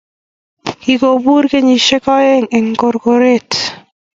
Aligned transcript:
kikopur 0.83 1.43
kenyishiek 1.51 2.05
aen 2.17 2.43
en 2.57 2.65
gorgoret 2.79 3.51